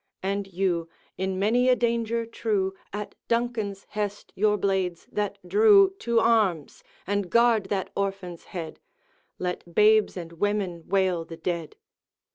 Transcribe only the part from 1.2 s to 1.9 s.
many a